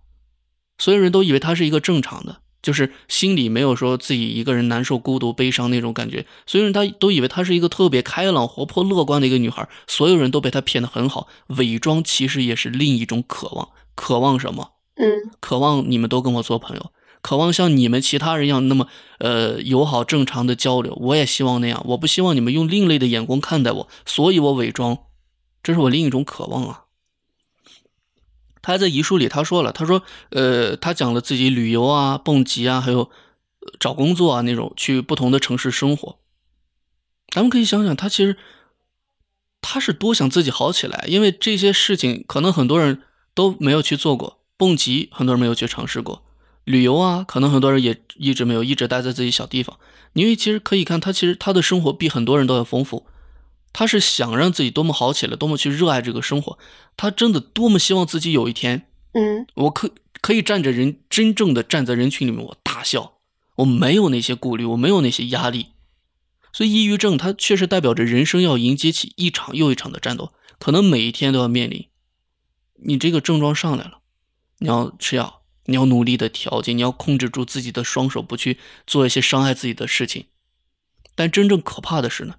[0.78, 14.72] 所有人都以为她是一个正常的，就是心里没有说自己一个人难受、孤独、悲伤那种感觉，所有人他都以为她是一个特别开朗、活泼、乐观的一个女孩，所有人都被她骗得很好，伪装其实也是另一种渴望，渴望什么？
[14.95, 16.91] 嗯渴望你们都跟我做朋友，
[17.22, 18.88] 渴望像你们其他人一样那么
[19.19, 20.93] 呃友好正常的交流。
[21.00, 24.98] 我也希望那样，我不希望你们用另类的眼光看待我，所以我伪装，
[25.63, 26.84] 这是我另一种渴望啊。
[28.62, 33.10] 他还在遗书里他说了，他说呃，他讲了自己旅游啊、蹦极啊，还有
[33.80, 36.17] 找工作啊那种去不同的城市生活。
[37.30, 38.38] 咱们可以想想，他其实
[39.62, 44.39] 他是多想自己好起来，因为这些事情可能很多人都没有去做过。
[44.58, 46.22] 蹦极，很多人没有去尝试过；
[46.65, 49.78] 旅游啊，可能很多人也一直没有，一直待在自己小地方。
[50.13, 53.06] 因为其实可以看，他其实他的生活比很多人都要丰富。
[53.71, 56.58] 他是想让自己多么好起来，多么去热爱这个生活。
[56.97, 63.13] 他真的多么希望自己有一天，嗯我可可以站着人，真正的站在人群里面，我大笑，
[63.55, 65.67] 我没有那些顾虑，我没有那些压力。
[66.51, 71.88] 所以，抑郁症它确实代表着人生要迎接起一场又一场的战斗，可能每一天都要面临。
[72.84, 73.99] 你这个症状上来了，
[74.58, 80.25] 你要吃药，你要努力的调节，你要控制住自己的双手，不去做一些伤害自己的事情。
[81.13, 82.36] 但真正可怕的是呢，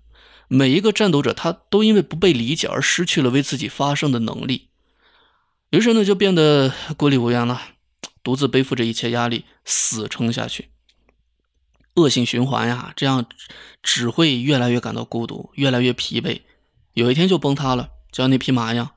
[0.52, 4.68] 每一个战斗者他都因为不被理解而失去了为自己发声的能力，
[5.70, 7.62] 于是呢就变得孤立无援了，
[8.24, 10.70] 独自背负着一切压力死撑下去。
[11.94, 13.26] 恶性循环呀，这样
[13.80, 16.40] 只会越来越感到孤独，越来越疲惫，
[16.94, 18.90] 有一天就崩塌了，就像那匹马一样。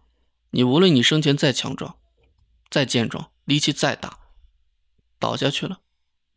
[0.50, 1.98] 你无论你生前再强壮、
[2.72, 4.18] 再健壮、力气再大，
[5.20, 5.82] 倒下去了，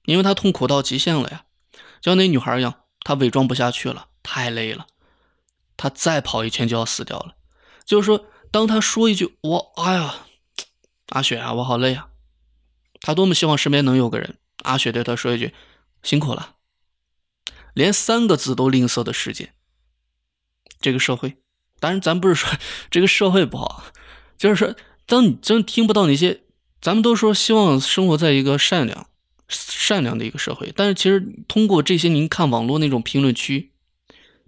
[0.05, 1.47] 因为他痛苦到极限了呀，
[2.03, 4.87] 就像那女孩一样，她伪装不下去了，太累了，
[5.77, 7.37] 他再跑一圈就要死掉了。
[7.85, 10.27] 就是说，当他说一句“我哎呀，
[11.11, 12.09] 阿雪啊，我好累啊”，
[13.01, 15.55] 他多么希望身边能有个人，阿雪对他说一句。
[16.03, 16.55] 辛苦了，
[17.75, 19.55] 连三个字都吝啬的世界，
[20.81, 21.39] 这个社会，
[21.81, 22.49] 当然咱不是说
[22.91, 23.87] 这个社会不好，
[24.39, 26.43] 就是说，当你真听不到那些，
[26.81, 29.09] 咱们都说希望生活在一个善良、
[29.49, 33.73] 善良的一个社会，但是其实通过这些，您看网络那种评论区，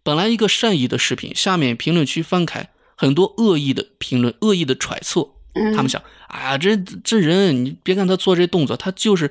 [0.09, 5.29] 本来一个善意的视频，下面评论区翻开很多恶意的评论、恶意的揣测，
[5.77, 9.31] 他们想，哎呀，这这人，你别看他做这动作，他就是。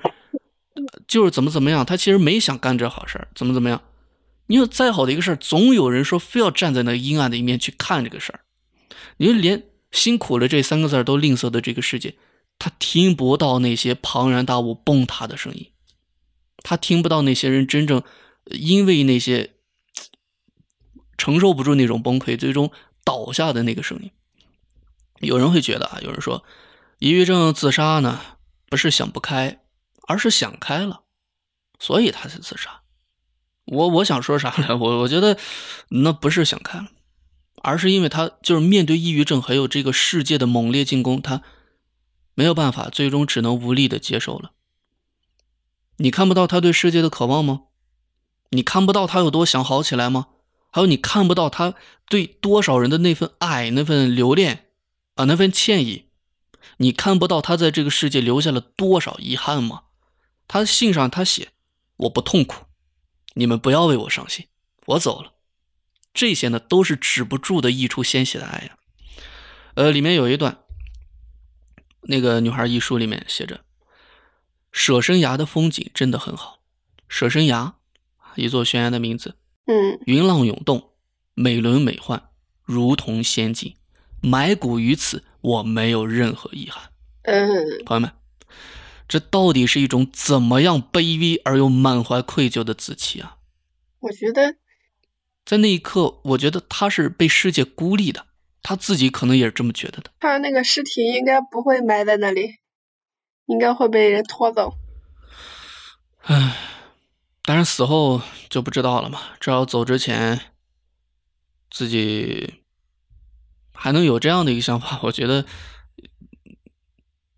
[1.08, 3.82] 就是怎么怎么样，他其实没想干这好事儿，怎么怎么样？
[4.46, 8.42] 你说再好的一个事儿，总有人说非要站在那阴暗的一面去看这个事儿。
[9.18, 12.13] 你说连辛苦了这三个字都吝啬的这个世界，
[12.60, 15.72] 他听不到那些庞然大物崩塌的声音，
[16.62, 18.04] 他听不到那些人真正
[18.52, 19.56] 因为那些
[21.17, 22.71] 承受不住那种崩溃，最终
[23.03, 24.12] 倒下的那个声音。
[25.19, 26.43] 有人会觉得啊，有人说，
[26.99, 28.19] 抑郁症自杀呢，
[28.69, 29.62] 不是想不开。
[30.10, 31.01] 而是想开了，
[31.80, 32.84] 所以他才自杀。
[33.65, 34.77] 我我想说啥呢？
[34.80, 35.38] 我我觉得
[35.89, 36.88] 那不是想开了，
[37.62, 41.41] 而是因为他就是面对抑郁症还有这个世界的猛烈进攻，他
[42.36, 44.53] 没有办法，最终只能无力的接受了。
[45.97, 47.63] 你看不到他对世界的渴望吗？
[48.51, 50.27] 你看不到他有多想好起来吗？
[50.71, 51.75] 还有你看不到他
[52.08, 54.67] 对多少人的那份爱、那份留恋
[55.15, 56.10] 啊、那份歉意？
[56.77, 59.84] 你看不到他在这个世界留下了多少遗憾吗？
[60.47, 61.49] 他信上他写
[61.97, 62.65] ：“我不痛苦，
[63.34, 64.47] 你们不要为我伤心，
[64.86, 65.34] 我走了。”
[66.13, 68.77] 这些呢都是止不住的溢出鲜血的爱呀。
[69.75, 70.60] 呃，里面有一段，
[72.01, 73.65] 那个女孩遗书里面写着
[74.71, 76.60] ：“舍身崖的风景真的很好，
[77.08, 77.75] 舍身崖，
[78.36, 79.38] 一座悬崖的名字。
[79.67, 80.89] 嗯，云浪涌动，
[81.36, 82.21] 美轮美奂，
[82.63, 83.75] 如同仙境。
[84.21, 86.89] 埋骨于此，我没有任何遗憾。”
[87.23, 87.47] 嗯，
[87.86, 88.12] 朋友们。
[89.08, 93.38] 这到底是一种怎么样卑微而又满怀愧疚的自欺啊？
[93.99, 94.56] 我觉得，
[95.45, 98.25] 在那一刻，我觉得他是被世界孤立的，
[98.62, 100.12] 他自己可能也是这么觉得的。
[100.19, 102.58] 他那个尸体应该不会埋在那里，
[103.45, 104.73] 应该会被人拖走。
[106.23, 106.58] 唉，
[107.48, 109.22] 但是死后就不知道了嘛。
[109.40, 110.42] 至少走之前，
[111.72, 112.56] 自己
[113.74, 115.46] 还能有这样的一个想法，我觉得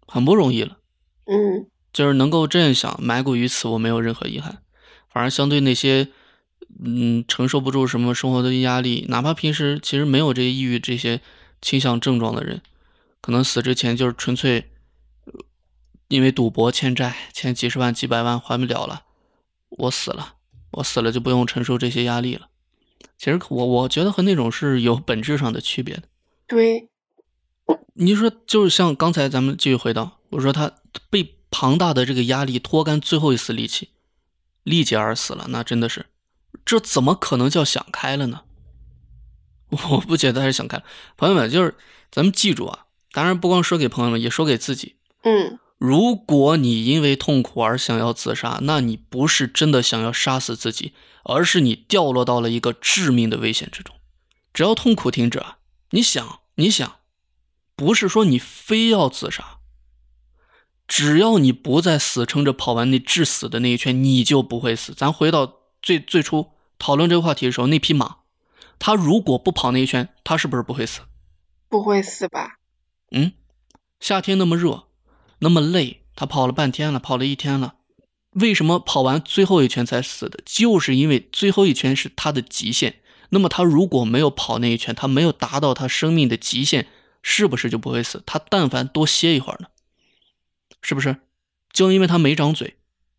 [0.07, 0.79] 很不容易了。
[1.25, 4.63] 嗯，就是能够这样想，埋骨于此，我没有任何遗憾。
[5.09, 6.07] 反而相对那些，
[6.83, 11.21] 嗯，承受不住什么生活的压力，哪怕平时其实没有这些抑郁这些
[11.61, 12.63] 倾向症状的人，
[13.21, 14.71] 可能死之前就是纯粹
[16.07, 19.03] 因为赌博欠债，欠几十万、几百万还不了了，
[19.69, 20.35] 我死了，
[20.71, 22.49] 我死了就不用承受这些压力了。
[23.17, 26.03] 其实我我觉得和那种是有本质上的区别的。
[26.47, 26.89] 对，
[27.93, 30.19] 你说就是像刚才咱们继续回到。
[30.29, 30.71] 我说他
[31.09, 33.89] 被庞大的这个压力拖干最后一丝力气，
[34.63, 36.05] 力竭而死了，那真的是，
[36.63, 38.41] 这怎么可能叫想开了呢？
[39.91, 40.83] 我不觉得他是想开了。
[41.17, 41.75] 朋友们，就是
[42.11, 44.95] 咱们记住啊，当然不光说给朋友们，也说给自己。
[45.23, 53.95] 嗯，如果你因为痛苦而想要自杀，那你不是真的想要杀死自己，而是你掉落到了一个致命的危险之中。
[54.53, 55.59] 只要痛苦停止啊，
[55.91, 56.97] 你想，你想，
[57.77, 59.59] 不是说你非要自杀。
[60.85, 64.93] 只要你不再死撑着跑完那致死的那一圈，你就不会死。
[64.93, 68.17] 咱回到最最初讨论这个话题的时候，那匹马，
[68.79, 71.01] 它如果不跑那一圈，它是不是不会死？
[71.69, 72.57] 不会死吧？
[73.11, 73.31] 嗯，
[74.01, 74.88] 夏天那么热，
[75.39, 77.75] 那么累，他跑了半天了，跑了一天了，
[78.31, 80.39] 为什么跑完最后一圈才死的？
[80.45, 83.01] 就是因为最后一圈是他的极限。
[83.29, 86.87] 那么他如果没有跑那一圈，他没有达到他生命的极限，
[87.21, 88.23] 是不是就不会死？
[88.25, 89.67] 他但凡多歇一会儿呢？
[90.81, 91.17] 是不是？
[91.71, 92.77] 就因为他没长嘴，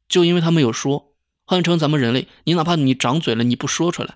[0.09, 1.15] 就因为他没有说。
[1.47, 4.15] 换成咱们人类，你哪怕你长嘴了，你不说出来，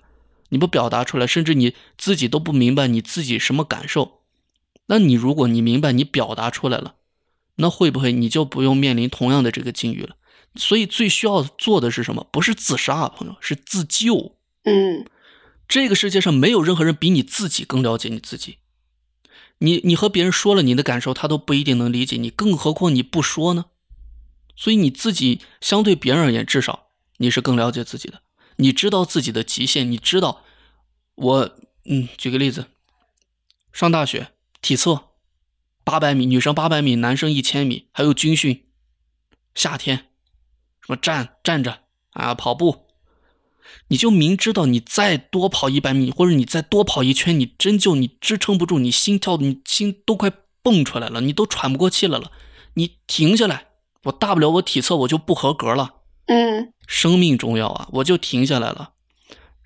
[0.49, 4.21] 你不表达出来，甚至你自己都不明白你自己什么感受。
[4.85, 6.95] 那你如果你明白，你表达出来了，
[7.55, 10.15] 那会不会你就不用面临同样的这个境遇了？
[10.55, 12.27] 所以最需要做的是什么？
[12.31, 14.37] 不是自杀，朋友，是自救。
[14.63, 15.05] 嗯
[15.67, 18.59] 这个世界上没有任何人比你自己更了解你自己。
[19.59, 23.65] 你你和别人说了你的感受，他都不一定能理解你，更何况你不说呢？
[24.55, 26.87] 所以你自己相对别人而言，至少
[27.17, 28.21] 你是更了解自己的。
[28.57, 30.43] 你知道自己的极限，你知道
[31.15, 32.67] 我嗯，举个例子，
[33.73, 34.29] 上大学
[34.61, 35.09] 体测
[35.85, 38.65] 八百米，女生八百米，男生一千米，还有军训，
[39.53, 40.07] 夏天
[40.81, 42.87] 什么站站着啊，跑步，
[43.89, 50.31] 你就明知道你再多跑一百米，或者你再多跑一圈，你真就你支撑不住，你心跳，你心都快
[50.63, 52.31] 蹦出来了，你都喘不过气来了，
[52.73, 53.67] 你停下来，
[54.05, 55.97] 我大不了我体测我就不合格了。
[56.25, 58.93] 嗯生命重要啊，我就停下来了。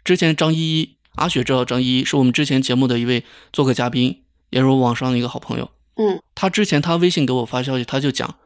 [0.03, 5.71] 之前张依依，阿雪知道张依依是我们之前节目的一位做客嘉宾，也是我网上的一个好朋友。
[5.99, 8.39] 嗯他之前他微信给我发消息，他就讲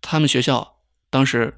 [0.00, 1.56] 他们学校当时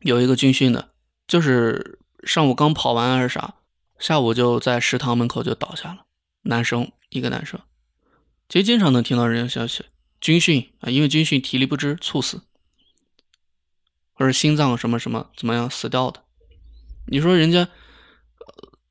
[0.00, 0.90] 有一个军训的，
[1.26, 3.54] 就是上午刚跑完还是啥，
[3.98, 6.04] 下午就在食堂门口就倒下了，
[6.42, 7.58] 男生一个男生。
[8.50, 9.86] 其实经常能听到人家消息，
[10.20, 12.42] 军训啊，因为军训体力不支猝死，
[14.12, 16.22] 或者心脏什么什么怎么样死掉的。
[17.06, 17.68] 你说人家，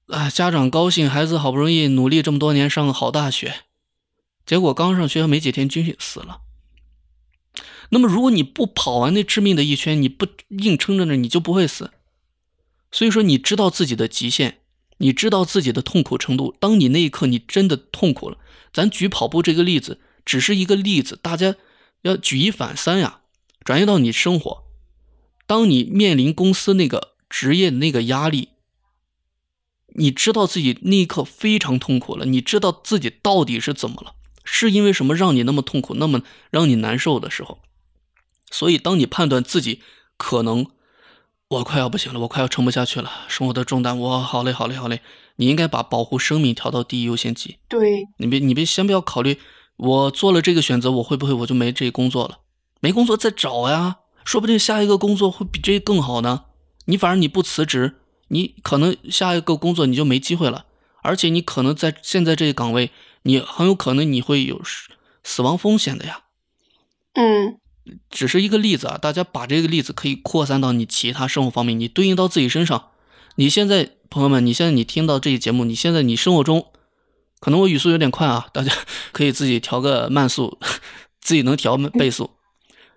[0.08, 3.54] 啊，家长高兴，孩子好不容易努力这么多年上个好大学，
[4.50, 6.42] 结果刚上学校没几天军训死了。
[7.90, 11.92] 那么如果你不跑完那致命的一圈，你不硬撑着呢，你就不会死。
[12.92, 14.62] 所以说，你知道自己的极限，
[14.98, 16.56] 你知道自己的痛苦程度。
[16.60, 18.40] 当你那一刻你真的痛苦了，
[18.74, 21.56] 咱举跑步这个例子，只是一个例子，大家
[22.02, 23.22] 要举一反三呀，
[23.64, 24.64] 转移到你生活。
[25.46, 28.50] 当你面临公司那个职业那个压力，
[29.94, 34.16] 你知道自己那一刻非常痛苦了，你知道自己到底是怎么了，
[34.52, 37.60] 是因为什么让你那么痛苦，那么让你难受的时候，
[38.50, 39.82] 所以当你判断自己
[40.18, 40.66] 可能
[41.48, 45.02] 我快要不行了，我快要撑不下去了，生活的重担，我好累好累好累，
[45.36, 47.58] 你应该把保护生命调到第一优先级。
[47.68, 49.38] 对，你别你别先不要考虑，
[49.78, 52.40] 我做了这个选择，我会不会我就没这工作了？
[52.82, 56.46] 没工作再找呀，说不定下一个工作会比这更好呢。
[56.86, 57.98] 你反正你不辞职，
[58.30, 60.66] 你可能下一个工作你就没机会了，
[61.04, 62.92] 而且你可能在现在这个岗位，
[63.30, 64.90] 你很有可能你会有死
[65.24, 66.24] 死亡风险的呀。
[67.14, 67.60] 嗯
[68.10, 72.90] 只是一个例子啊，大家把这个例子可以扩散到你其他生活方面，你对应到自己身上。
[73.36, 76.72] 你现在朋友们，你现在你听到这期节目，你现在你生活中，
[77.40, 78.72] 可能我语速有点快啊，大家
[79.12, 80.60] 可以自己调个慢速，
[81.22, 82.32] 自己能调倍速。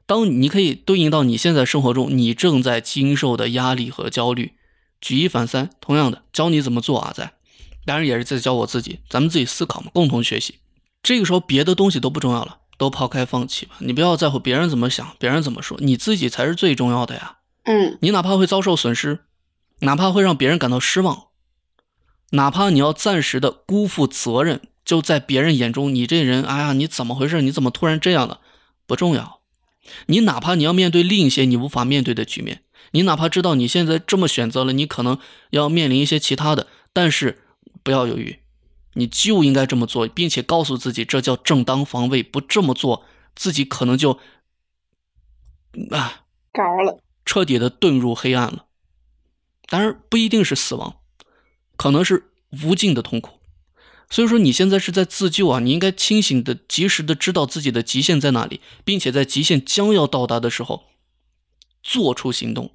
[0.05, 4.53] 当你可以对应到你现在生活中你正在经受的压力和焦虑，
[5.01, 7.35] 举一反三，同样的教你怎么做啊，在，
[7.85, 10.57] 当然也是在教我自己，咱们自己思考嘛，共同学习。
[11.03, 12.59] 这个时候别的东西都不重要了。
[12.79, 17.37] 都抛开放弃吧，你不要在乎别人怎么想，别人怎么说，你自己才是最重要的呀。
[17.63, 19.21] 嗯你哪怕会遭受损失，
[19.81, 21.27] 哪怕会让别人感到失望，
[22.31, 27.41] 哪怕你要暂时的辜负责任，就在别人眼中，你这人，哎呀，你怎么回事？
[27.43, 28.41] 你怎么突然这样了？
[28.89, 29.39] 不重要。
[30.07, 35.19] 你哪怕你要面对另一些你无法面对的局面，你哪怕知道你现在这么选择了，你可能
[35.51, 37.42] 要面临一些其他的，但是
[37.83, 38.41] 不要犹豫。
[38.95, 42.23] 你就应该这么做，并且告诉自己这叫正当防卫。
[42.23, 44.19] 不这么做，自己可能就
[45.91, 47.01] 啊着了。
[47.25, 48.67] 彻底的遁入黑暗了。
[49.69, 51.01] 当然不一定是死亡，
[51.77, 53.39] 可能是无尽的痛苦。
[54.11, 60.85] 所以说你现在是在自救啊，你应该清醒的、及时的知道自己的极限在哪里，并且在极限将要到达的时候
[61.83, 62.75] 做出行动。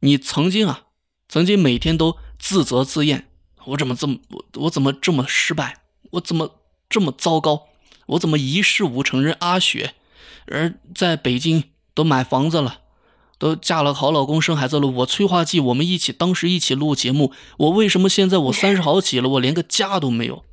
[0.00, 0.86] 你曾经啊，
[1.28, 3.27] 曾经每天都自责自厌。
[3.68, 5.78] 我怎么这么我我怎么这么失败？
[6.12, 6.54] 我怎么
[6.88, 7.66] 这么糟糕？
[8.06, 9.22] 我怎么一事无成？
[9.22, 9.94] 人阿雪，
[10.46, 12.80] 人在北京都买房子了，
[13.36, 14.86] 都嫁了好老公，生孩子了。
[14.88, 17.32] 我催化剂，我们一起当时一起录节目。
[17.58, 20.44] 我为什么现在我三十好几了，我连个家都没有？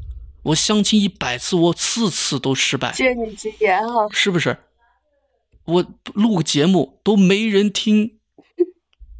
[0.43, 2.91] 我相亲一百次，我次次都失败。
[2.91, 4.07] 借你吉言啊！
[4.11, 4.57] 是不是？
[5.63, 8.17] 我录个节目都没人听，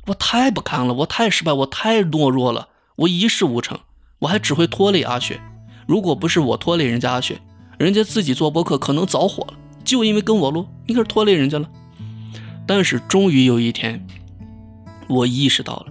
[0.08, 2.70] 我太不堪了，我太失败，我太懦弱了。
[2.98, 3.80] 我一事无成，
[4.20, 5.39] 我还只会拖累阿雪。
[5.86, 7.39] 如果不是我拖累人家阿雪，
[7.78, 9.53] 人家自己做播客可能早火了。
[9.84, 11.70] 就因为跟我录，你可是拖累人家了。
[12.66, 14.05] 但是终于有一天，
[15.07, 15.88] 我意识到了，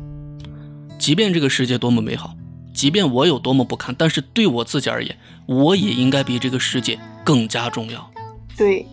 [0.99, 2.35] 即便这个世界多么美好，
[2.73, 5.17] 即便我有多么不堪，但是对我自己而言，
[5.47, 8.11] 我也应该比这个世界更加重要。
[8.57, 8.87] 对，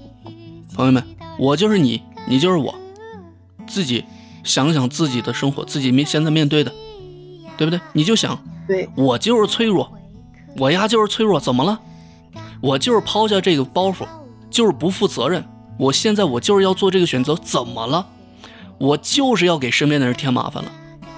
[0.75, 1.03] 朋友们，
[1.39, 2.75] 我就是你，你就是我，
[3.65, 4.03] 自己
[4.43, 6.71] 想想自己的生活，自己面现在面对的。
[7.57, 7.79] 对不对？
[7.93, 9.91] 你就想，对我就是脆弱，
[10.57, 11.80] 我呀就是脆弱，怎么了？
[12.62, 14.05] 我就是抛下这个包袱，
[14.49, 15.43] 就是不负责任，
[15.78, 18.07] 我现在我就是要做这个选择，怎么了？
[18.78, 20.72] 我就是要给身边的人添麻烦了。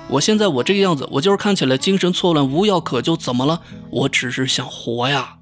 [0.09, 3.61] 我现在我这个样子，我就是看起来精神错乱、无药可救，怎么了？
[3.89, 5.37] 我只是想活呀，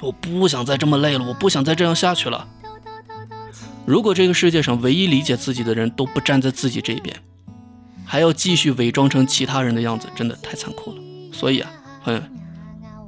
[0.00, 2.46] 我不想再这么累了，我不想再这样下去了。
[3.84, 7.16] 如果这个世界上唯一理解自己的人都不站在自己这边，
[8.04, 11.01] 还要继续伪装成其他人的样子，真的太残酷了。
[11.32, 11.70] 所以啊，
[12.04, 12.30] 朋友们，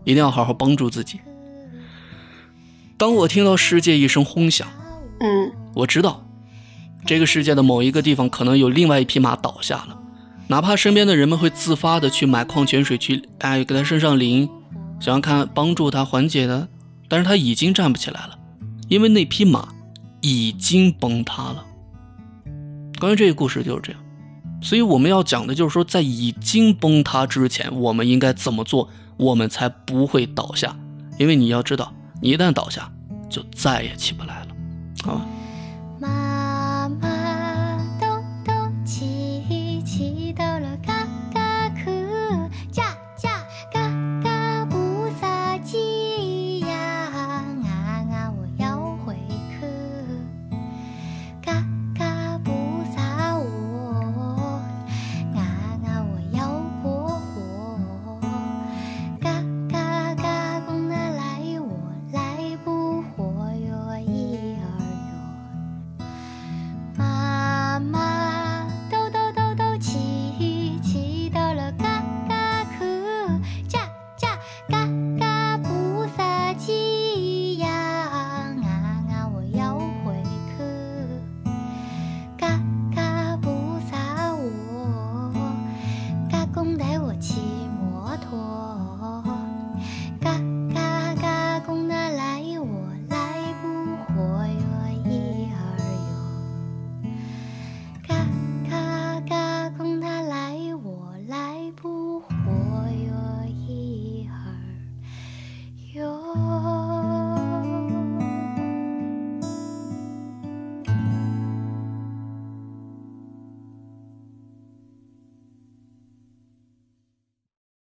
[0.02, 1.20] 一定要好好帮助自己。
[2.96, 4.66] 当我听到世界一声轰响，
[5.20, 6.26] 嗯我知道
[7.06, 9.98] 这个世界的某一个地方可能有另外一匹马倒下了，
[10.48, 14.48] 哪怕身边的人们会自发的去买矿泉水去，哎，给他身上淋，
[15.00, 16.68] 想要看帮助他缓解的，
[17.08, 18.38] 但是他已经站不起来了，
[18.88, 19.68] 因为那匹马
[20.20, 21.66] 已经崩塌了。
[23.00, 24.00] 关于这个故事就是这样，
[24.64, 28.88] 所以我们要讲的就是说，在已经崩塌之前，我们应该怎么做，
[29.18, 30.74] 我们才不会倒下。
[31.18, 31.92] 因为你要知道，
[32.22, 32.90] 你一旦倒下，
[33.28, 34.48] 就再也起不来了，
[35.04, 35.26] 好吧？